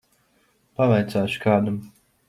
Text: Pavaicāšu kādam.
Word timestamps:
Pavaicāšu 0.81 1.47
kādam. 1.47 1.81